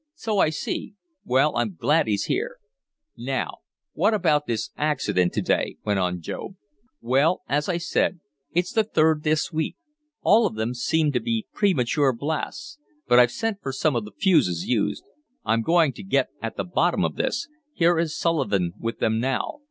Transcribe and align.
"So 0.15 0.39
I 0.39 0.49
see. 0.49 0.95
Well, 1.25 1.55
I'm 1.55 1.75
glad 1.75 2.07
he's 2.07 2.23
here." 2.23 2.57
"Now 3.15 3.59
what 3.93 4.15
about 4.15 4.47
this 4.47 4.71
accident 4.75 5.31
to 5.33 5.43
day?" 5.43 5.77
went 5.85 5.99
on 5.99 6.21
Job. 6.21 6.55
"Well, 7.01 7.43
as 7.47 7.69
I 7.69 7.77
said, 7.77 8.19
it's 8.51 8.71
the 8.73 8.83
third 8.83 9.21
this 9.21 9.53
week. 9.53 9.75
All 10.23 10.47
of 10.47 10.55
them 10.55 10.73
seemed 10.73 11.13
to 11.13 11.19
be 11.19 11.45
premature 11.53 12.13
blasts. 12.13 12.79
But 13.07 13.19
I've 13.19 13.29
sent 13.29 13.61
for 13.61 13.71
some 13.71 13.95
of 13.95 14.05
the 14.05 14.11
fuses 14.17 14.65
used. 14.65 15.03
I'm 15.45 15.61
going 15.61 15.93
to 15.93 16.01
get 16.01 16.29
at 16.41 16.57
the 16.57 16.63
bottom 16.63 17.05
of 17.05 17.15
this. 17.15 17.47
Here 17.71 17.99
is 17.99 18.17
Sullivan 18.17 18.73
with 18.79 18.97
them 18.97 19.19
now. 19.19 19.59